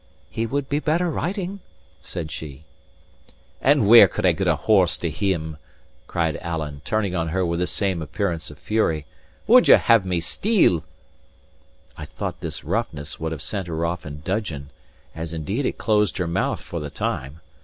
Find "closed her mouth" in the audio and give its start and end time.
15.77-16.61